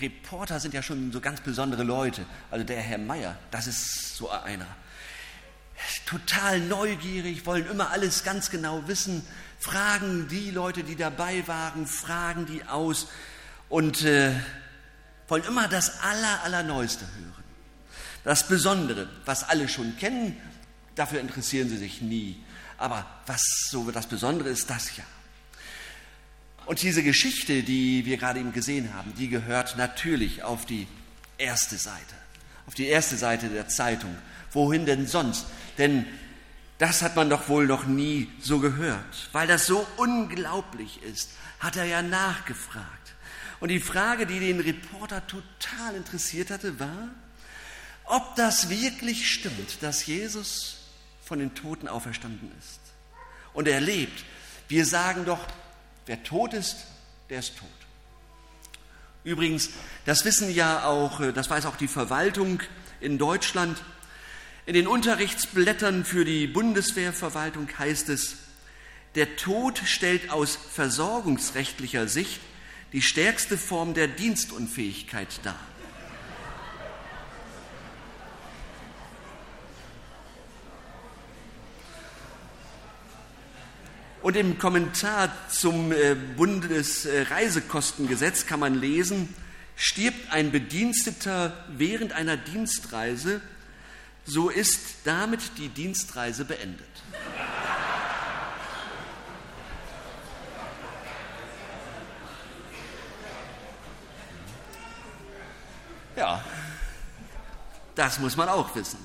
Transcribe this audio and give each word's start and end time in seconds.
Reporter 0.00 0.60
sind 0.60 0.74
ja 0.74 0.82
schon 0.82 1.12
so 1.12 1.20
ganz 1.20 1.40
besondere 1.40 1.82
Leute. 1.82 2.24
Also 2.50 2.64
der 2.64 2.80
Herr 2.80 2.98
Meier, 2.98 3.36
das 3.50 3.66
ist 3.66 4.16
so 4.16 4.30
einer. 4.30 4.66
Total 6.06 6.60
neugierig, 6.60 7.44
wollen 7.46 7.66
immer 7.66 7.90
alles 7.90 8.24
ganz 8.24 8.50
genau 8.50 8.86
wissen, 8.86 9.26
fragen 9.58 10.28
die 10.28 10.50
Leute, 10.50 10.84
die 10.84 10.96
dabei 10.96 11.46
waren, 11.48 11.86
fragen 11.86 12.46
die 12.46 12.64
aus 12.64 13.08
und 13.68 14.02
äh, 14.02 14.32
wollen 15.28 15.44
immer 15.44 15.68
das 15.68 16.00
Aller, 16.00 16.42
Allerneueste 16.44 17.06
hören. 17.06 17.44
Das 18.24 18.48
Besondere, 18.48 19.08
was 19.24 19.44
alle 19.44 19.68
schon 19.68 19.96
kennen, 19.96 20.40
dafür 20.94 21.20
interessieren 21.20 21.68
sie 21.68 21.76
sich 21.76 22.00
nie. 22.00 22.42
Aber 22.78 23.06
was 23.26 23.42
so 23.70 23.90
das 23.90 24.06
Besondere 24.06 24.48
ist, 24.48 24.70
das 24.70 24.96
ja. 24.96 25.04
Und 26.66 26.82
diese 26.82 27.02
Geschichte, 27.02 27.62
die 27.62 28.06
wir 28.06 28.16
gerade 28.16 28.40
eben 28.40 28.52
gesehen 28.52 28.94
haben, 28.94 29.12
die 29.18 29.28
gehört 29.28 29.76
natürlich 29.76 30.42
auf 30.42 30.64
die 30.64 30.86
erste 31.36 31.76
Seite, 31.76 32.14
auf 32.66 32.74
die 32.74 32.86
erste 32.86 33.16
Seite 33.16 33.48
der 33.48 33.68
Zeitung. 33.68 34.16
Wohin 34.52 34.86
denn 34.86 35.06
sonst? 35.06 35.46
Denn 35.78 36.06
das 36.78 37.02
hat 37.02 37.16
man 37.16 37.28
doch 37.28 37.48
wohl 37.48 37.66
noch 37.66 37.86
nie 37.86 38.30
so 38.40 38.58
gehört. 38.58 39.28
Weil 39.32 39.46
das 39.46 39.66
so 39.66 39.86
unglaublich 39.96 41.02
ist, 41.02 41.30
hat 41.60 41.76
er 41.76 41.84
ja 41.84 42.02
nachgefragt. 42.02 43.14
Und 43.60 43.68
die 43.68 43.80
Frage, 43.80 44.26
die 44.26 44.40
den 44.40 44.60
Reporter 44.60 45.26
total 45.26 45.94
interessiert 45.96 46.50
hatte, 46.50 46.78
war, 46.80 47.08
ob 48.04 48.36
das 48.36 48.68
wirklich 48.68 49.30
stimmt, 49.30 49.82
dass 49.82 50.06
Jesus 50.06 50.78
von 51.24 51.38
den 51.38 51.54
Toten 51.54 51.88
auferstanden 51.88 52.50
ist. 52.58 52.80
Und 53.54 53.68
er 53.68 53.80
lebt. 53.80 54.24
Wir 54.68 54.84
sagen 54.84 55.24
doch, 55.24 55.46
wer 56.06 56.22
tot 56.22 56.54
ist, 56.54 56.76
der 57.30 57.40
ist 57.40 57.56
tot. 57.56 57.68
Übrigens, 59.24 59.70
das 60.04 60.24
wissen 60.24 60.54
ja 60.54 60.84
auch, 60.84 61.20
äh, 61.20 61.32
das 61.32 61.48
weiß 61.48 61.66
auch 61.66 61.76
die 61.76 61.88
Verwaltung 61.88 62.62
in 63.00 63.18
Deutschland. 63.18 63.82
In 64.66 64.74
den 64.74 64.86
Unterrichtsblättern 64.86 66.04
für 66.04 66.24
die 66.24 66.46
Bundeswehrverwaltung 66.46 67.68
heißt 67.78 68.08
es, 68.10 68.36
der 69.14 69.36
Tod 69.36 69.80
stellt 69.84 70.30
aus 70.30 70.56
versorgungsrechtlicher 70.56 72.08
Sicht 72.08 72.40
die 72.92 73.02
stärkste 73.02 73.56
Form 73.56 73.94
der 73.94 74.08
Dienstunfähigkeit 74.08 75.28
dar. 75.42 75.58
Und 84.24 84.34
im 84.36 84.58
Kommentar 84.58 85.30
zum 85.50 85.92
äh, 85.92 86.14
Bundesreisekostengesetz 86.14 88.46
kann 88.46 88.58
man 88.58 88.80
lesen, 88.80 89.28
stirbt 89.76 90.32
ein 90.32 90.50
Bediensteter 90.50 91.66
während 91.68 92.14
einer 92.14 92.38
Dienstreise, 92.38 93.42
so 94.24 94.48
ist 94.48 94.80
damit 95.04 95.58
die 95.58 95.68
Dienstreise 95.68 96.46
beendet. 96.46 96.88
Ja, 106.16 106.42
das 107.94 108.18
muss 108.20 108.38
man 108.38 108.48
auch 108.48 108.74
wissen. 108.74 109.00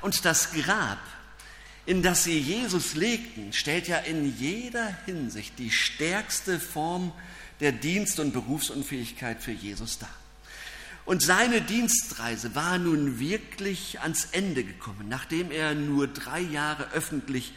Und 0.00 0.24
das 0.24 0.52
Grab 0.52 1.00
in 1.86 2.02
das 2.02 2.24
sie 2.24 2.38
Jesus 2.38 2.94
legten, 2.94 3.52
stellt 3.52 3.86
ja 3.86 3.98
in 3.98 4.36
jeder 4.38 4.96
Hinsicht 5.06 5.58
die 5.58 5.70
stärkste 5.70 6.58
Form 6.58 7.12
der 7.60 7.72
Dienst- 7.72 8.20
und 8.20 8.32
Berufsunfähigkeit 8.32 9.40
für 9.40 9.52
Jesus 9.52 9.98
dar. 9.98 10.10
Und 11.04 11.22
seine 11.22 11.62
Dienstreise 11.62 12.56
war 12.56 12.78
nun 12.78 13.20
wirklich 13.20 14.00
ans 14.00 14.26
Ende 14.32 14.64
gekommen, 14.64 15.08
nachdem 15.08 15.52
er 15.52 15.74
nur 15.74 16.08
drei 16.08 16.40
Jahre 16.40 16.90
öffentlich 16.92 17.52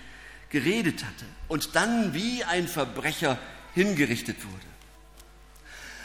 geredet 0.51 1.03
hatte 1.03 1.25
und 1.47 1.75
dann 1.75 2.13
wie 2.13 2.44
ein 2.44 2.67
Verbrecher 2.67 3.40
hingerichtet 3.73 4.38
wurde. 4.46 4.69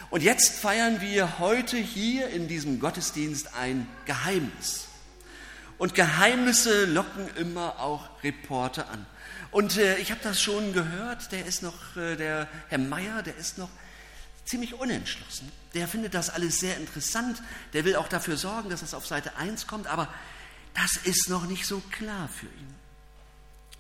Und 0.09 0.23
jetzt 0.23 0.55
feiern 0.59 1.03
wir 1.03 1.39
heute 1.39 1.77
hier 1.77 2.29
in 2.29 2.49
diesem 2.49 2.81
Gottesdienst 2.81 3.55
ein 3.55 3.87
Geheimnis. 4.07 4.89
Und 5.85 5.95
Geheimnisse 5.95 6.87
locken 6.87 7.29
immer 7.37 7.79
auch 7.79 8.09
Reporter 8.23 8.89
an. 8.89 9.05
Und 9.51 9.77
äh, 9.77 9.99
ich 9.99 10.13
habe 10.13 10.21
das 10.25 10.41
schon 10.41 10.73
gehört, 10.73 11.31
der 11.31 11.45
ist 11.45 11.63
noch, 11.63 11.95
äh, 11.99 12.17
der 12.17 12.49
Herr 12.69 12.79
Meier, 12.79 13.23
der 13.23 13.37
ist 13.37 13.59
noch 13.59 13.69
ziemlich 14.47 14.73
unentschlossen. 14.73 15.53
Der 15.75 15.87
findet 15.87 16.15
das 16.15 16.31
alles 16.31 16.59
sehr 16.59 16.79
interessant. 16.79 17.43
Der 17.75 17.85
will 17.85 17.97
auch 17.97 18.09
dafür 18.09 18.39
sorgen, 18.39 18.71
dass 18.71 18.81
es 18.81 18.95
auf 18.95 19.07
Seite 19.07 19.37
1 19.37 19.67
kommt, 19.67 19.87
aber 19.87 20.09
das 20.73 20.97
ist 21.05 21.29
noch 21.29 21.47
nicht 21.47 21.67
so 21.67 21.81
klar 21.91 22.31
für 22.31 22.47
ihn. 22.47 22.75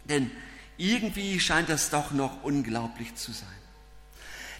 Denn 0.04 0.30
irgendwie 0.76 1.40
scheint 1.40 1.70
das 1.70 1.88
doch 1.88 2.10
noch 2.10 2.42
unglaublich 2.42 3.14
zu 3.14 3.32
sein. 3.32 3.48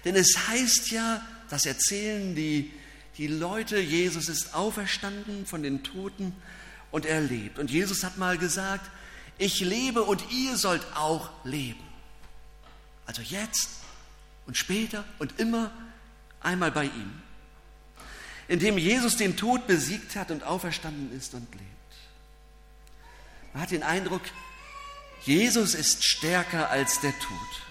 Denn 0.06 0.16
es 0.16 0.48
heißt 0.48 0.90
ja, 0.92 1.20
das 1.50 1.66
erzählen 1.66 2.34
die, 2.34 2.72
die 3.18 3.26
Leute, 3.26 3.78
Jesus 3.80 4.30
ist 4.30 4.54
auferstanden 4.54 5.44
von 5.44 5.62
den 5.62 5.82
Toten 5.82 6.34
und 6.94 7.06
er 7.06 7.20
lebt. 7.20 7.58
Und 7.58 7.72
Jesus 7.72 8.04
hat 8.04 8.18
mal 8.18 8.38
gesagt, 8.38 8.88
ich 9.36 9.58
lebe 9.58 10.04
und 10.04 10.30
ihr 10.30 10.56
sollt 10.56 10.86
auch 10.94 11.28
leben. 11.42 11.82
Also 13.04 13.20
jetzt 13.20 13.68
und 14.46 14.56
später 14.56 15.04
und 15.18 15.40
immer 15.40 15.72
einmal 16.40 16.70
bei 16.70 16.84
ihm. 16.84 17.20
Indem 18.46 18.78
Jesus 18.78 19.16
den 19.16 19.36
Tod 19.36 19.66
besiegt 19.66 20.14
hat 20.14 20.30
und 20.30 20.44
auferstanden 20.44 21.10
ist 21.18 21.34
und 21.34 21.52
lebt. 21.52 21.64
Man 23.52 23.64
hat 23.64 23.72
den 23.72 23.82
Eindruck, 23.82 24.22
Jesus 25.24 25.74
ist 25.74 26.04
stärker 26.04 26.70
als 26.70 27.00
der 27.00 27.18
Tod. 27.18 27.62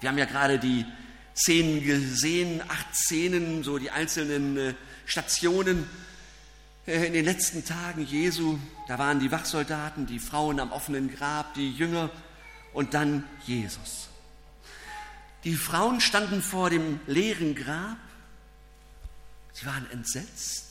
Wir 0.00 0.08
haben 0.08 0.16
ja 0.16 0.24
gerade 0.24 0.58
die 0.58 0.86
Szenen 1.36 1.84
gesehen, 1.84 2.62
acht 2.68 2.94
Szenen, 2.94 3.64
so 3.64 3.76
die 3.76 3.90
einzelnen 3.90 4.56
äh, 4.56 4.74
Stationen 5.04 5.86
in 6.88 7.12
den 7.12 7.26
letzten 7.26 7.66
Tagen 7.66 8.06
Jesu, 8.06 8.58
da 8.86 8.98
waren 8.98 9.20
die 9.20 9.30
Wachsoldaten, 9.30 10.06
die 10.06 10.18
Frauen 10.18 10.58
am 10.58 10.72
offenen 10.72 11.14
Grab, 11.14 11.52
die 11.52 11.70
Jünger 11.70 12.10
und 12.72 12.94
dann 12.94 13.24
Jesus. 13.44 14.08
Die 15.44 15.54
Frauen 15.54 16.00
standen 16.00 16.40
vor 16.40 16.70
dem 16.70 16.98
leeren 17.06 17.54
Grab. 17.54 17.98
Sie 19.52 19.66
waren 19.66 19.86
entsetzt. 19.90 20.64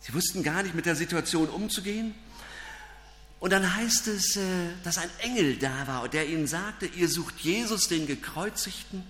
Sie 0.00 0.12
wussten 0.12 0.42
gar 0.42 0.62
nicht 0.62 0.74
mit 0.74 0.84
der 0.84 0.96
Situation 0.96 1.48
umzugehen. 1.48 2.14
Und 3.40 3.54
dann 3.54 3.74
heißt 3.74 4.06
es, 4.08 4.36
äh, 4.36 4.42
dass 4.84 4.98
ein 4.98 5.10
Engel 5.20 5.56
da 5.56 5.86
war, 5.86 6.08
der 6.10 6.28
ihnen 6.28 6.46
sagte, 6.46 6.84
ihr 6.84 7.08
sucht 7.08 7.40
Jesus, 7.40 7.88
den 7.88 8.06
gekreuzigten, 8.06 9.02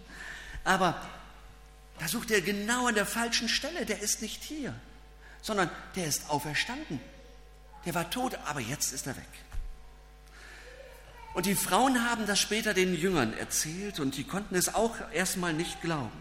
aber 0.63 1.01
da 1.99 2.07
sucht 2.07 2.31
er 2.31 2.43
genau 2.43 2.87
an 2.87 2.95
der 2.95 3.07
falschen 3.07 3.49
Stelle, 3.49 3.87
der 3.87 4.01
ist 4.01 4.23
nicht 4.23 4.45
hier 4.45 4.75
sondern 5.47 5.71
der 5.95 6.07
ist 6.07 6.29
auferstanden. 6.29 6.99
Der 7.85 7.95
war 7.95 8.11
tot, 8.11 8.37
aber 8.47 8.59
jetzt 8.59 8.93
ist 8.93 9.07
er 9.07 9.17
weg. 9.17 9.29
Und 11.35 11.47
die 11.47 11.55
Frauen 11.55 12.05
haben 12.05 12.27
das 12.27 12.41
später 12.41 12.75
den 12.75 12.97
Jüngern 12.97 13.33
erzählt 13.39 14.01
und 14.01 14.17
die 14.17 14.25
konnten 14.25 14.57
es 14.57 14.75
auch 14.75 14.97
erstmal 15.13 15.53
nicht 15.53 15.81
glauben. 15.83 16.21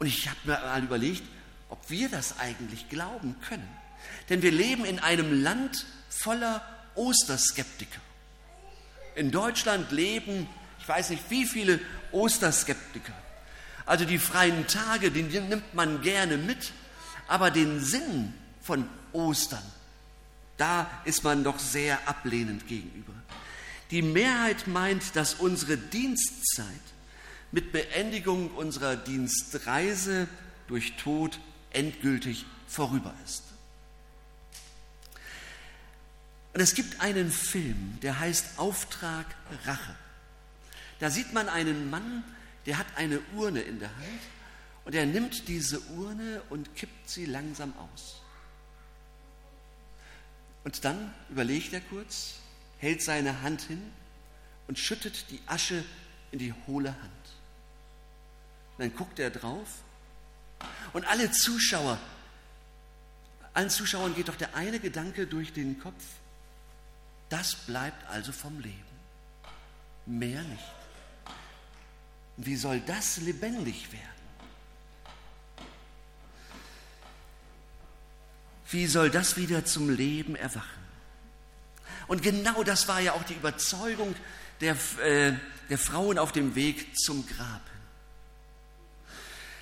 Und 0.00 0.08
ich 0.08 0.28
habe 0.28 0.38
mir 0.42 0.58
mal 0.58 0.82
überlegt, 0.82 1.22
ob 1.68 1.88
wir 1.88 2.08
das 2.08 2.40
eigentlich 2.40 2.88
glauben 2.88 3.36
können. 3.46 3.68
Denn 4.28 4.42
wir 4.42 4.50
leben 4.50 4.84
in 4.84 4.98
einem 4.98 5.40
Land 5.40 5.86
voller 6.08 6.66
Osterskeptiker. 6.96 8.00
In 9.14 9.30
Deutschland 9.30 9.92
leben, 9.92 10.48
ich 10.80 10.88
weiß 10.88 11.10
nicht 11.10 11.30
wie 11.30 11.46
viele 11.46 11.78
Osterskeptiker. 12.10 13.12
Also 13.86 14.04
die 14.04 14.18
freien 14.18 14.66
Tage, 14.66 15.12
die 15.12 15.22
nimmt 15.22 15.74
man 15.74 16.02
gerne 16.02 16.38
mit, 16.38 16.72
aber 17.28 17.50
den 17.50 17.80
Sinn 17.80 18.32
von 18.60 18.88
Ostern, 19.12 19.62
da 20.56 20.90
ist 21.04 21.24
man 21.24 21.44
doch 21.44 21.58
sehr 21.58 22.08
ablehnend 22.08 22.66
gegenüber. 22.68 23.12
Die 23.90 24.02
Mehrheit 24.02 24.66
meint, 24.66 25.16
dass 25.16 25.34
unsere 25.34 25.76
Dienstzeit 25.76 26.66
mit 27.52 27.72
Beendigung 27.72 28.50
unserer 28.52 28.96
Dienstreise 28.96 30.26
durch 30.66 30.96
Tod 30.96 31.38
endgültig 31.70 32.46
vorüber 32.66 33.14
ist. 33.24 33.42
Und 36.52 36.60
es 36.60 36.74
gibt 36.74 37.00
einen 37.00 37.30
Film, 37.30 37.98
der 38.02 38.20
heißt 38.20 38.58
Auftrag 38.58 39.26
Rache. 39.64 39.94
Da 41.00 41.10
sieht 41.10 41.32
man 41.32 41.48
einen 41.48 41.90
Mann, 41.90 42.24
der 42.66 42.78
hat 42.78 42.86
eine 42.96 43.20
Urne 43.34 43.60
in 43.60 43.80
der 43.80 43.88
Hand 43.88 44.20
und 44.84 44.94
er 44.94 45.06
nimmt 45.06 45.48
diese 45.48 45.80
Urne 45.80 46.42
und 46.50 46.74
kippt 46.74 47.08
sie 47.08 47.26
langsam 47.26 47.72
aus. 47.78 48.20
Und 50.64 50.84
dann 50.84 51.12
überlegt 51.30 51.72
er 51.72 51.80
kurz, 51.80 52.40
hält 52.78 53.02
seine 53.02 53.42
Hand 53.42 53.62
hin 53.62 53.82
und 54.66 54.78
schüttet 54.78 55.30
die 55.30 55.40
Asche 55.46 55.84
in 56.30 56.38
die 56.38 56.54
hohle 56.66 56.90
Hand. 56.90 57.12
Und 58.76 58.84
dann 58.84 58.96
guckt 58.96 59.18
er 59.18 59.30
drauf 59.30 59.68
und 60.92 61.06
alle 61.06 61.30
Zuschauer, 61.30 61.98
allen 63.52 63.70
Zuschauern 63.70 64.14
geht 64.14 64.28
doch 64.28 64.36
der 64.36 64.54
eine 64.54 64.80
Gedanke 64.80 65.26
durch 65.26 65.52
den 65.52 65.78
Kopf, 65.78 66.02
das 67.28 67.54
bleibt 67.54 68.06
also 68.08 68.32
vom 68.32 68.58
Leben. 68.60 68.78
Mehr 70.06 70.42
nicht. 70.42 70.64
Wie 72.36 72.56
soll 72.56 72.80
das 72.80 73.18
lebendig 73.18 73.92
werden? 73.92 74.13
Wie 78.70 78.86
soll 78.86 79.10
das 79.10 79.36
wieder 79.36 79.64
zum 79.64 79.90
Leben 79.90 80.36
erwachen? 80.36 80.84
Und 82.06 82.22
genau 82.22 82.62
das 82.64 82.88
war 82.88 83.00
ja 83.00 83.12
auch 83.12 83.24
die 83.24 83.34
Überzeugung 83.34 84.14
der, 84.60 84.76
äh, 85.02 85.32
der 85.70 85.78
Frauen 85.78 86.18
auf 86.18 86.32
dem 86.32 86.54
Weg 86.54 86.96
zum 86.98 87.26
Grab. 87.26 87.62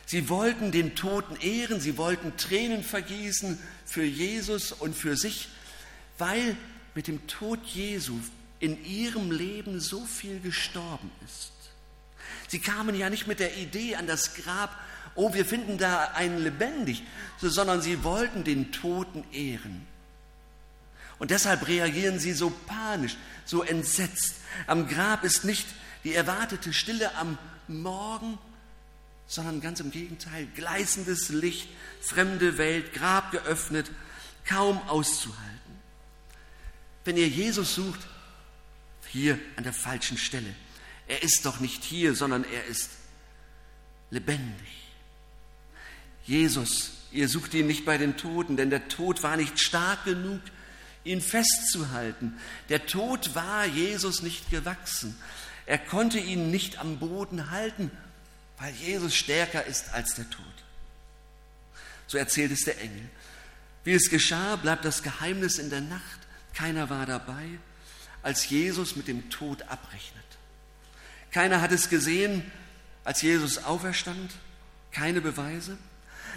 Sie 0.07 0.29
wollten 0.29 0.73
den 0.73 0.95
Toten 0.95 1.37
ehren, 1.37 1.81
sie 1.81 1.97
wollten 1.97 2.37
Tränen 2.37 2.83
vergießen 2.83 3.59
für 3.87 4.05
Jesus 4.05 4.73
und 4.73 4.95
für 4.95 5.17
sich, 5.17 5.49
weil 6.19 6.57
mit 6.95 7.07
dem 7.07 7.27
Tod 7.27 7.65
Jesu 7.65 8.19
in 8.61 8.85
ihrem 8.85 9.31
Leben 9.31 9.81
so 9.81 10.05
viel 10.05 10.41
gestorben 10.41 11.11
ist. 11.25 11.53
Sie 12.49 12.59
kamen 12.59 12.95
ja 12.95 13.09
nicht 13.09 13.27
mit 13.27 13.41
der 13.41 13.57
Idee 13.57 13.97
an 13.97 14.07
das 14.07 14.35
Grab, 14.35 14.79
oh, 15.15 15.35
wir 15.35 15.45
finden 15.45 15.79
da 15.79 16.13
einen 16.15 16.39
lebendig, 16.39 17.03
sondern 17.39 17.83
sie 17.83 18.05
wollten 18.05 18.45
den 18.45 18.73
Toten 18.73 19.25
ehren. 19.33 19.87
Und 21.19 21.31
deshalb 21.31 21.69
reagieren 21.69 22.19
sie 22.19 22.33
so 22.33 22.51
panisch, 22.67 23.17
so 23.45 23.63
entsetzt. 23.63 24.37
Am 24.67 24.89
Grab 24.89 25.25
ist 25.25 25.45
nicht 25.45 25.67
die 26.05 26.15
erwartete 26.15 26.73
Stille 26.73 27.15
am 27.15 27.39
Morgen, 27.69 28.39
sondern 29.27 29.61
ganz 29.61 29.81
im 29.81 29.91
Gegenteil, 29.91 30.47
gleißendes 30.57 31.29
Licht, 31.29 31.69
fremde 32.01 32.59
Welt, 32.59 32.93
Grab 32.93 33.31
geöffnet, 33.31 33.91
kaum 34.45 34.83
auszuhalten. 34.89 35.41
Wenn 37.05 37.17
ihr 37.17 37.29
Jesus 37.29 37.75
sucht, 37.75 38.01
hier 39.13 39.39
an 39.57 39.65
der 39.65 39.75
falschen 39.75 40.17
Stelle. 40.17 40.55
Er 41.07 41.23
ist 41.23 41.45
doch 41.45 41.61
nicht 41.61 41.85
hier, 41.85 42.15
sondern 42.15 42.45
er 42.45 42.65
ist 42.65 42.91
lebendig. 44.11 44.69
Jesus, 46.25 46.93
ihr 47.11 47.29
sucht 47.29 47.55
ihn 47.55 47.67
nicht 47.67 47.85
bei 47.85 47.99
den 47.99 48.17
Toten, 48.17 48.57
denn 48.57 48.71
der 48.71 48.89
Tod 48.89 49.23
war 49.23 49.37
nicht 49.37 49.59
stark 49.59 50.05
genug, 50.05 50.41
ihn 51.05 51.21
festzuhalten. 51.21 52.35
Der 52.69 52.87
Tod 52.87 53.35
war 53.35 53.67
Jesus 53.67 54.23
nicht 54.23 54.51
gewachsen. 54.51 55.17
Er 55.67 55.79
konnte 55.79 56.19
ihn 56.19 56.51
nicht 56.51 56.79
am 56.79 56.99
Boden 56.99 57.51
halten, 57.51 57.91
weil 58.59 58.73
Jesus 58.75 59.15
stärker 59.15 59.65
ist 59.65 59.93
als 59.93 60.15
der 60.15 60.29
Tod. 60.31 60.45
So 62.07 62.19
erzählt 62.19 62.53
es 62.53 62.65
der 62.65 62.81
Engel. 62.81 63.09
Wie 63.85 63.93
es 63.93 64.11
geschah, 64.11 64.57
bleibt 64.57 64.85
das 64.85 65.03
Geheimnis 65.03 65.59
in 65.59 65.71
der 65.71 65.81
Nacht. 65.81 66.21
Keiner 66.55 66.91
war 66.91 67.07
dabei, 67.07 67.47
als 68.23 68.49
Jesus 68.49 68.95
mit 68.95 69.09
dem 69.09 69.31
Tod 69.31 69.63
abrechnet. 69.63 70.23
Keiner 71.33 71.61
hat 71.61 71.73
es 71.73 71.89
gesehen, 71.89 72.45
als 73.05 73.23
Jesus 73.23 73.65
auferstand. 73.65 74.31
Keine 74.93 75.21
Beweise. 75.21 75.79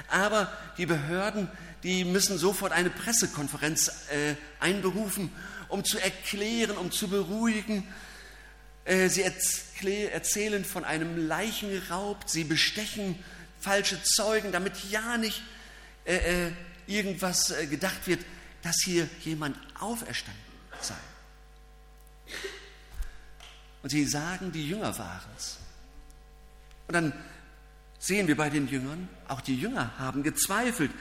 Aber 0.07 0.51
die 0.77 0.85
Behörden, 0.85 1.49
die 1.83 2.03
müssen 2.05 2.37
sofort 2.37 2.71
eine 2.71 2.89
Pressekonferenz 2.89 3.89
äh, 4.11 4.35
einberufen, 4.59 5.31
um 5.69 5.83
zu 5.83 5.99
erklären, 5.99 6.77
um 6.77 6.91
zu 6.91 7.07
beruhigen. 7.07 7.87
Äh, 8.85 9.09
sie 9.09 9.23
erzählen 9.23 10.65
von 10.65 10.85
einem 10.85 11.27
Leichenraub, 11.27 12.23
sie 12.27 12.43
bestechen 12.43 13.17
falsche 13.59 14.01
Zeugen, 14.03 14.51
damit 14.51 14.73
ja 14.91 15.17
nicht 15.17 15.41
äh, 16.05 16.47
äh 16.47 16.51
irgendwas 16.87 17.49
äh, 17.49 17.65
gedacht 17.65 18.05
wird, 18.05 18.23
dass 18.61 18.75
hier 18.83 19.09
jemand 19.23 19.57
auferstanden 19.79 20.41
sei. 20.81 20.95
Und 23.81 23.89
sie 23.89 24.05
sagen, 24.05 24.51
die 24.51 24.67
Jünger 24.67 24.97
waren 24.97 25.29
es. 25.37 25.57
Und 26.87 26.93
dann 26.93 27.13
sehen 27.99 28.27
wir 28.27 28.37
bei 28.37 28.49
den 28.49 28.67
Jüngern, 28.67 29.09
auch 29.27 29.41
die 29.41 29.55
Jünger 29.55 29.97
haben 29.97 30.23
gezweifelt. 30.23 30.91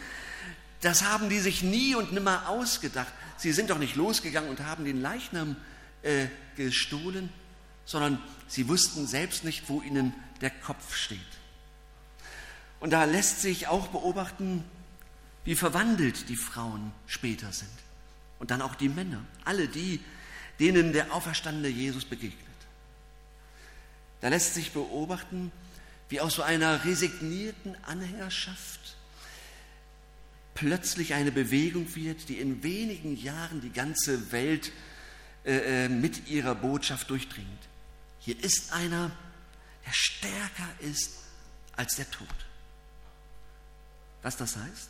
Das 0.80 1.04
haben 1.04 1.28
die 1.28 1.40
sich 1.40 1.62
nie 1.62 1.94
und 1.94 2.12
nimmer 2.12 2.48
ausgedacht. 2.48 3.12
Sie 3.36 3.52
sind 3.52 3.70
doch 3.70 3.78
nicht 3.78 3.96
losgegangen 3.96 4.50
und 4.50 4.60
haben 4.60 4.84
den 4.84 5.00
Leichnam 5.00 5.56
äh, 6.02 6.26
gestohlen, 6.56 7.30
sondern 7.84 8.18
sie 8.48 8.68
wussten 8.68 9.06
selbst 9.06 9.44
nicht, 9.44 9.68
wo 9.68 9.80
ihnen 9.82 10.14
der 10.40 10.50
Kopf 10.50 10.94
steht. 10.94 11.20
Und 12.80 12.90
da 12.90 13.04
lässt 13.04 13.40
sich 13.40 13.66
auch 13.66 13.88
beobachten, 13.88 14.62
wie 15.44 15.54
verwandelt 15.54 16.28
die 16.28 16.36
Frauen 16.36 16.92
später 17.06 17.52
sind. 17.52 17.70
Und 18.38 18.50
dann 18.50 18.62
auch 18.62 18.74
die 18.74 18.88
Männer, 18.88 19.24
alle 19.44 19.68
die, 19.68 20.00
denen 20.60 20.92
der 20.92 21.12
auferstandene 21.14 21.68
Jesus 21.68 22.04
begegnet. 22.04 22.40
Da 24.20 24.28
lässt 24.28 24.54
sich 24.54 24.72
beobachten, 24.72 25.52
wie 26.08 26.20
aus 26.20 26.34
so 26.34 26.42
einer 26.42 26.84
resignierten 26.84 27.76
Anhängerschaft 27.84 28.96
plötzlich 30.54 31.14
eine 31.14 31.32
Bewegung 31.32 31.94
wird, 31.94 32.28
die 32.28 32.38
in 32.38 32.62
wenigen 32.62 33.16
Jahren 33.16 33.60
die 33.60 33.72
ganze 33.72 34.32
Welt 34.32 34.72
äh, 35.44 35.84
äh, 35.84 35.88
mit 35.88 36.28
ihrer 36.28 36.54
Botschaft 36.54 37.10
durchdringt. 37.10 37.68
Hier 38.20 38.42
ist 38.42 38.72
einer, 38.72 39.10
der 39.84 39.92
stärker 39.92 40.68
ist 40.80 41.18
als 41.76 41.96
der 41.96 42.10
Tod. 42.10 42.28
Was 44.22 44.36
das 44.36 44.56
heißt? 44.56 44.88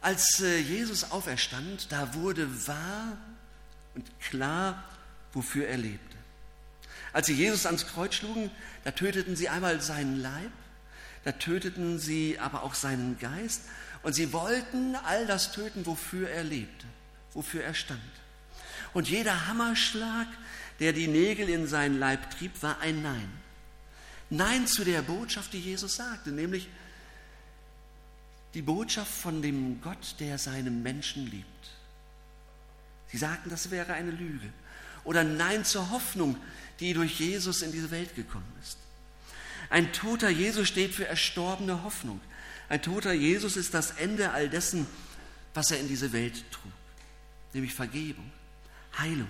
Als 0.00 0.40
äh, 0.40 0.58
Jesus 0.58 1.10
auferstand, 1.10 1.92
da 1.92 2.14
wurde 2.14 2.66
wahr 2.66 3.18
und 3.94 4.10
klar, 4.20 4.82
wofür 5.32 5.68
er 5.68 5.76
lebte. 5.76 6.16
Als 7.12 7.26
sie 7.26 7.34
Jesus 7.34 7.66
ans 7.66 7.86
Kreuz 7.86 8.14
schlugen, 8.14 8.50
da 8.84 8.92
töteten 8.92 9.36
sie 9.36 9.48
einmal 9.48 9.80
seinen 9.80 10.20
Leib, 10.20 10.52
da 11.24 11.32
töteten 11.32 11.98
sie 11.98 12.38
aber 12.38 12.62
auch 12.62 12.74
seinen 12.74 13.18
Geist 13.18 13.62
und 14.02 14.14
sie 14.14 14.32
wollten 14.32 14.96
all 14.96 15.26
das 15.26 15.52
töten, 15.52 15.84
wofür 15.86 16.30
er 16.30 16.44
lebte, 16.44 16.86
wofür 17.34 17.62
er 17.62 17.74
stand. 17.74 18.00
Und 18.92 19.08
jeder 19.08 19.46
Hammerschlag, 19.46 20.26
der 20.78 20.92
die 20.92 21.08
Nägel 21.08 21.48
in 21.48 21.66
seinen 21.66 21.98
Leib 21.98 22.30
trieb, 22.30 22.62
war 22.62 22.80
ein 22.80 23.02
Nein. 23.02 23.30
Nein 24.30 24.66
zu 24.66 24.84
der 24.84 25.02
Botschaft, 25.02 25.52
die 25.52 25.60
Jesus 25.60 25.96
sagte, 25.96 26.30
nämlich 26.30 26.68
die 28.54 28.62
Botschaft 28.62 29.12
von 29.12 29.42
dem 29.42 29.80
Gott, 29.80 30.16
der 30.20 30.38
seinen 30.38 30.82
Menschen 30.82 31.30
liebt. 31.30 31.46
Sie 33.08 33.18
sagten, 33.18 33.50
das 33.50 33.70
wäre 33.70 33.92
eine 33.92 34.10
Lüge. 34.10 34.48
Oder 35.04 35.24
Nein 35.24 35.64
zur 35.64 35.90
Hoffnung, 35.90 36.36
die 36.80 36.94
durch 36.94 37.20
Jesus 37.20 37.62
in 37.62 37.72
diese 37.72 37.90
Welt 37.90 38.14
gekommen 38.16 38.52
ist. 38.62 38.78
Ein 39.68 39.92
toter 39.92 40.30
Jesus 40.30 40.66
steht 40.66 40.94
für 40.94 41.06
erstorbene 41.06 41.82
Hoffnung. 41.84 42.20
Ein 42.68 42.82
toter 42.82 43.12
Jesus 43.12 43.56
ist 43.56 43.74
das 43.74 43.92
Ende 43.92 44.30
all 44.32 44.48
dessen, 44.48 44.86
was 45.54 45.70
er 45.70 45.78
in 45.78 45.88
diese 45.88 46.12
Welt 46.12 46.44
trug, 46.50 46.72
nämlich 47.52 47.74
Vergebung, 47.74 48.30
Heilung, 48.98 49.28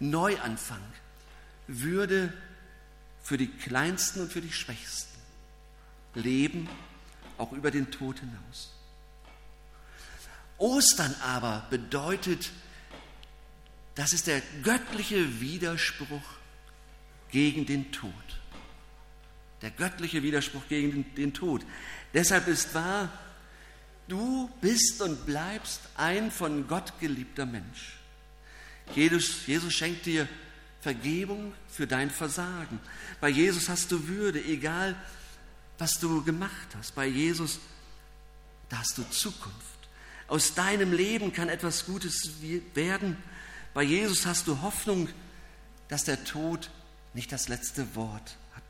Neuanfang, 0.00 0.82
Würde 1.66 2.32
für 3.22 3.38
die 3.38 3.48
Kleinsten 3.48 4.20
und 4.20 4.32
für 4.32 4.40
die 4.40 4.52
Schwächsten, 4.52 5.18
Leben 6.14 6.68
auch 7.38 7.52
über 7.52 7.70
den 7.70 7.90
Tod 7.90 8.20
hinaus. 8.20 8.72
Ostern 10.58 11.14
aber 11.22 11.66
bedeutet, 11.70 12.50
das 13.94 14.12
ist 14.12 14.26
der 14.26 14.40
göttliche 14.62 15.40
Widerspruch 15.40 16.22
gegen 17.34 17.66
den 17.66 17.90
Tod. 17.90 18.12
Der 19.60 19.72
göttliche 19.72 20.22
Widerspruch 20.22 20.68
gegen 20.68 20.92
den, 20.92 21.14
den 21.16 21.34
Tod. 21.34 21.66
Deshalb 22.14 22.46
ist 22.46 22.72
wahr, 22.74 23.10
du 24.06 24.48
bist 24.60 25.02
und 25.02 25.26
bleibst 25.26 25.80
ein 25.96 26.30
von 26.30 26.68
Gott 26.68 26.92
geliebter 27.00 27.44
Mensch. 27.44 27.98
Jesus, 28.94 29.48
Jesus 29.48 29.72
schenkt 29.74 30.06
dir 30.06 30.28
Vergebung 30.80 31.52
für 31.66 31.88
dein 31.88 32.08
Versagen. 32.08 32.78
Bei 33.20 33.30
Jesus 33.30 33.68
hast 33.68 33.90
du 33.90 34.06
Würde, 34.06 34.40
egal 34.44 34.94
was 35.76 35.98
du 35.98 36.22
gemacht 36.22 36.68
hast. 36.78 36.94
Bei 36.94 37.06
Jesus, 37.06 37.58
da 38.68 38.78
hast 38.78 38.96
du 38.96 39.02
Zukunft. 39.10 39.58
Aus 40.28 40.54
deinem 40.54 40.92
Leben 40.92 41.32
kann 41.32 41.48
etwas 41.48 41.84
Gutes 41.84 42.30
werden. 42.74 43.16
Bei 43.72 43.82
Jesus 43.82 44.24
hast 44.24 44.46
du 44.46 44.62
Hoffnung, 44.62 45.08
dass 45.88 46.04
der 46.04 46.22
Tod 46.22 46.70
nicht 47.14 47.32
das 47.32 47.48
letzte 47.48 47.94
Wort 47.94 48.36
hat. 48.54 48.62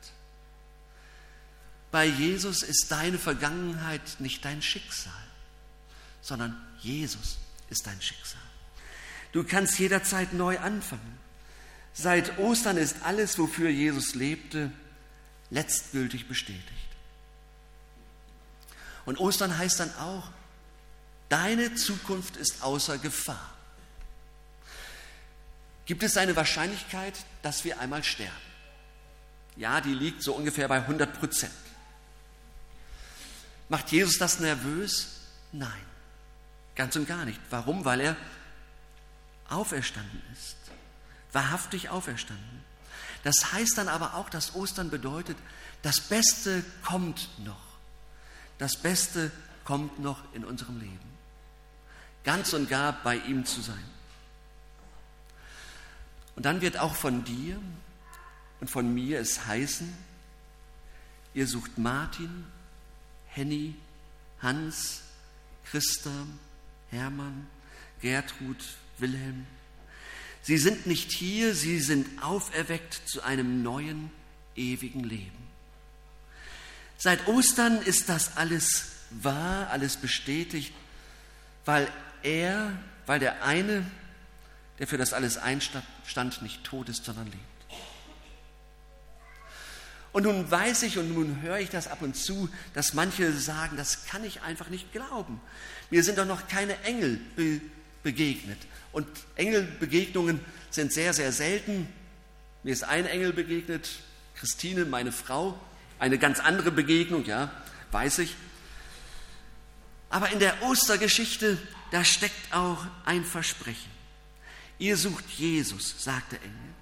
Bei 1.91 2.05
Jesus 2.05 2.63
ist 2.63 2.91
deine 2.91 3.17
Vergangenheit 3.17 4.19
nicht 4.19 4.45
dein 4.45 4.61
Schicksal, 4.61 5.13
sondern 6.21 6.55
Jesus 6.79 7.37
ist 7.69 7.85
dein 7.87 8.01
Schicksal. 8.01 8.41
Du 9.31 9.43
kannst 9.43 9.79
jederzeit 9.79 10.33
neu 10.33 10.59
anfangen. 10.59 11.17
Seit 11.93 12.37
Ostern 12.39 12.77
ist 12.77 12.97
alles, 13.03 13.37
wofür 13.39 13.69
Jesus 13.69 14.15
lebte, 14.15 14.71
letztgültig 15.49 16.27
bestätigt. 16.27 16.63
Und 19.05 19.19
Ostern 19.19 19.57
heißt 19.57 19.79
dann 19.79 19.93
auch, 19.95 20.29
deine 21.29 21.75
Zukunft 21.75 22.37
ist 22.37 22.61
außer 22.63 22.97
Gefahr. 22.97 23.54
Gibt 25.85 26.03
es 26.03 26.17
eine 26.17 26.35
Wahrscheinlichkeit, 26.35 27.13
dass 27.41 27.63
wir 27.63 27.79
einmal 27.79 28.03
sterben? 28.03 28.31
Ja, 29.55 29.81
die 29.81 29.93
liegt 29.93 30.23
so 30.23 30.33
ungefähr 30.33 30.67
bei 30.67 30.77
100 30.77 31.19
Prozent. 31.19 31.53
Macht 33.69 33.91
Jesus 33.91 34.17
das 34.17 34.39
nervös? 34.39 35.21
Nein, 35.51 35.69
ganz 36.75 36.95
und 36.95 37.07
gar 37.07 37.25
nicht. 37.25 37.39
Warum? 37.49 37.85
Weil 37.85 38.01
er 38.01 38.17
auferstanden 39.49 40.21
ist, 40.33 40.57
wahrhaftig 41.31 41.89
auferstanden. 41.89 42.63
Das 43.23 43.53
heißt 43.53 43.77
dann 43.77 43.87
aber 43.87 44.15
auch, 44.15 44.29
dass 44.29 44.55
Ostern 44.55 44.89
bedeutet, 44.89 45.37
das 45.81 45.99
Beste 45.99 46.63
kommt 46.83 47.29
noch. 47.43 47.63
Das 48.57 48.77
Beste 48.77 49.31
kommt 49.63 49.99
noch 49.99 50.19
in 50.33 50.45
unserem 50.45 50.79
Leben. 50.79 50.99
Ganz 52.23 52.53
und 52.53 52.69
gar 52.69 52.93
bei 53.03 53.17
ihm 53.17 53.45
zu 53.45 53.61
sein. 53.61 53.83
Und 56.35 56.45
dann 56.45 56.61
wird 56.61 56.77
auch 56.77 56.95
von 56.95 57.23
dir 57.23 57.59
und 58.59 58.69
von 58.69 58.93
mir 58.93 59.19
es 59.19 59.45
heißen, 59.45 59.91
ihr 61.33 61.47
sucht 61.47 61.77
Martin, 61.77 62.45
Henny, 63.27 63.75
Hans, 64.41 65.01
Christa, 65.65 66.11
Hermann, 66.89 67.47
Gertrud, 68.01 68.63
Wilhelm. 68.97 69.45
Sie 70.41 70.57
sind 70.57 70.85
nicht 70.85 71.11
hier, 71.11 71.55
sie 71.55 71.79
sind 71.79 72.21
auferweckt 72.23 73.01
zu 73.05 73.23
einem 73.23 73.63
neuen, 73.63 74.11
ewigen 74.55 75.03
Leben. 75.03 75.45
Seit 76.97 77.27
Ostern 77.27 77.81
ist 77.81 78.09
das 78.09 78.37
alles 78.37 78.91
wahr, 79.09 79.69
alles 79.69 79.97
bestätigt, 79.97 80.73
weil 81.65 81.91
er, 82.21 82.77
weil 83.05 83.19
der 83.19 83.43
eine, 83.43 83.85
der 84.79 84.87
für 84.87 84.97
das 84.97 85.13
alles 85.13 85.37
einstand, 85.37 85.85
nicht 86.41 86.63
tot 86.63 86.89
ist, 86.89 87.05
sondern 87.05 87.25
lebt. 87.25 87.39
Und 90.11 90.23
nun 90.23 90.49
weiß 90.49 90.83
ich 90.83 90.97
und 90.97 91.13
nun 91.13 91.41
höre 91.41 91.59
ich 91.59 91.69
das 91.69 91.89
ab 91.89 92.01
und 92.01 92.15
zu, 92.15 92.49
dass 92.73 92.93
manche 92.93 93.33
sagen, 93.33 93.75
das 93.75 94.05
kann 94.05 94.23
ich 94.23 94.41
einfach 94.43 94.69
nicht 94.69 94.93
glauben. 94.93 95.41
Mir 95.89 96.03
sind 96.03 96.17
doch 96.17 96.25
noch 96.25 96.47
keine 96.47 96.81
Engel 96.83 97.19
be 97.35 97.59
begegnet. 98.01 98.59
Und 98.91 99.07
Engelbegegnungen 99.35 100.39
sind 100.69 100.93
sehr, 100.93 101.11
sehr 101.11 101.31
selten. 101.31 101.87
Mir 102.63 102.71
ist 102.71 102.83
ein 102.83 103.07
Engel 103.07 103.33
begegnet, 103.33 103.89
Christine, 104.35 104.85
meine 104.85 105.11
Frau, 105.11 105.59
eine 105.97 106.19
ganz 106.19 106.39
andere 106.39 106.71
Begegnung, 106.71 107.25
ja, 107.25 107.51
weiß 107.91 108.19
ich. 108.19 108.35
Aber 110.09 110.29
in 110.31 110.39
der 110.39 110.61
Ostergeschichte, 110.61 111.57
da 111.91 112.05
steckt 112.05 112.53
auch 112.53 112.85
ein 113.05 113.25
Versprechen. 113.25 113.94
Ihr 114.77 114.97
sucht 114.97 115.29
Jesus, 115.29 116.03
sagt 116.03 116.33
der 116.33 116.41
Engel. 116.41 116.73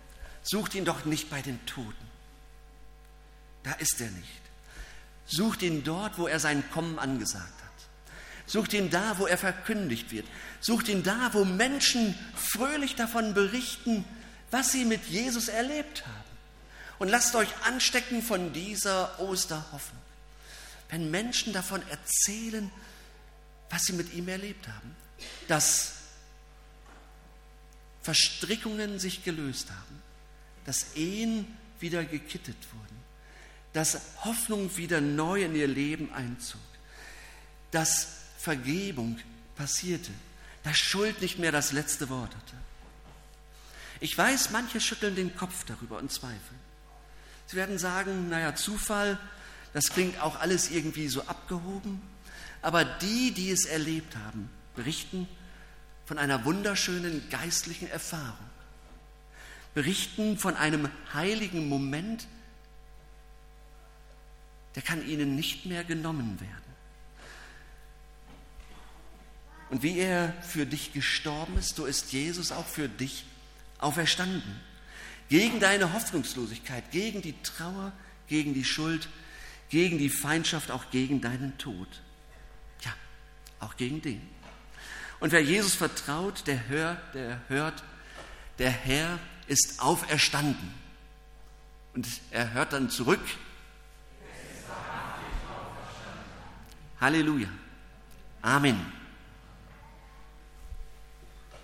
Sucht 0.42 0.76
ihn 0.76 0.86
doch 0.86 1.06
nicht 1.06 1.30
bei 1.30 1.42
den 1.42 1.64
Toten. 1.66 1.94
Da 3.64 3.74
ist 3.74 4.02
er 4.02 4.10
nicht. 4.10 4.42
Sucht 5.26 5.62
ihn 5.62 5.84
dort, 5.84 6.18
wo 6.18 6.28
er 6.28 6.40
sein 6.40 6.70
Kommen 6.72 7.00
angesagt 7.00 7.62
hat. 7.62 7.64
Sucht 8.46 8.74
ihn 8.74 8.90
da, 8.90 9.18
wo 9.20 9.26
er 9.26 9.38
verkündigt 9.38 10.12
wird. 10.12 10.28
Sucht 10.60 10.90
ihn 10.90 11.04
da, 11.04 11.34
wo 11.34 11.46
Menschen 11.46 12.18
fröhlich 12.36 12.96
davon 12.96 13.34
berichten, 13.34 14.04
was 14.52 14.72
sie 14.72 14.86
mit 14.86 15.06
Jesus 15.06 15.48
erlebt 15.48 16.06
haben. 16.06 16.24
Und 17.00 17.08
lasst 17.08 17.36
euch 17.36 17.50
anstecken 17.66 18.22
von 18.22 18.54
dieser 18.54 19.20
Osterhoffnung. 19.20 20.02
Wenn 20.90 21.10
Menschen 21.10 21.54
davon 21.54 21.82
erzählen, 21.90 22.70
was 23.70 23.84
sie 23.84 23.94
mit 23.94 24.14
ihm 24.14 24.28
erlebt 24.28 24.68
haben, 24.68 24.96
dass 25.48 25.93
Verstrickungen 28.04 29.00
sich 29.00 29.24
gelöst 29.24 29.72
haben, 29.72 30.02
dass 30.66 30.96
Ehen 30.96 31.48
wieder 31.80 32.04
gekittet 32.04 32.58
wurden, 32.74 32.98
dass 33.72 34.02
Hoffnung 34.24 34.76
wieder 34.78 35.02
neu 35.02 35.44
in 35.44 35.56
ihr 35.56 35.68
Leben 35.68 36.14
einzog, 36.14 36.62
dass 37.72 38.20
Vergebung 38.38 39.18
passierte, 39.56 40.12
dass 40.64 40.78
Schuld 40.78 41.22
nicht 41.22 41.40
mehr 41.40 41.52
das 41.52 41.72
letzte 41.72 42.10
Wort 42.10 42.36
hatte. 42.36 42.56
Ich 44.00 44.18
weiß, 44.18 44.52
manche 44.52 44.82
schütteln 44.82 45.16
den 45.16 45.36
Kopf 45.36 45.64
darüber 45.66 45.98
und 45.98 46.12
zweifeln. 46.12 46.60
Sie 47.48 47.56
werden 47.56 47.78
sagen, 47.78 48.30
naja, 48.30 48.56
Zufall, 48.56 49.18
das 49.74 49.86
klingt 49.90 50.20
auch 50.20 50.40
alles 50.40 50.72
irgendwie 50.72 51.08
so 51.08 51.22
abgehoben. 51.24 52.02
Aber 52.62 52.84
die, 52.84 53.32
die 53.32 53.50
es 53.52 53.66
erlebt 53.66 54.16
haben, 54.18 54.50
berichten 54.76 55.28
von 56.06 56.18
einer 56.18 56.46
wunderschönen 56.46 57.30
geistlichen 57.30 57.90
Erfahrung, 57.90 58.46
berichten 59.74 60.38
von 60.38 60.56
einem 60.56 60.90
heiligen 61.14 61.70
Moment, 61.70 62.28
der 64.76 64.84
kann 64.84 65.08
ihnen 65.08 65.36
nicht 65.36 65.66
mehr 65.66 65.84
genommen 65.84 66.40
werden. 66.40 66.74
Und 69.70 69.82
wie 69.82 69.98
er 69.98 70.34
für 70.42 70.66
dich 70.66 70.94
gestorben 70.94 71.58
ist, 71.58 71.76
so 71.76 71.86
ist 71.86 72.14
Jesus 72.14 72.52
auch 72.52 72.68
für 72.68 72.88
dich 72.88 73.26
auferstanden. 73.80 74.60
Gegen 75.30 75.60
deine 75.60 75.94
Hoffnungslosigkeit, 75.94 76.92
gegen 76.92 77.22
die 77.22 77.34
Trauer, 77.42 77.92
gegen 78.28 78.54
die 78.54 78.66
Schuld, 78.66 79.10
gegen 79.70 79.98
die 79.98 80.10
Feindschaft, 80.10 80.70
auch 80.70 80.92
gegen 80.92 81.22
deinen 81.22 81.58
Tod. 81.58 81.88
Ja, 82.82 82.94
auch 83.60 83.76
gegen 83.76 84.02
den. 84.02 84.22
Und 85.24 85.32
wer 85.32 85.42
Jesus 85.42 85.74
vertraut, 85.74 86.46
der 86.48 86.68
hört, 86.68 87.16
der 87.16 87.40
hört, 87.48 87.82
der 88.60 88.70
Herr 88.70 89.20
ist 89.48 89.80
auferstanden. 89.80 90.74
Und 91.94 92.06
er 92.30 92.52
hört 92.54 92.74
dann 92.74 92.90
zurück, 92.90 93.22
Halleluja. 97.00 97.48
Amen. 98.42 98.86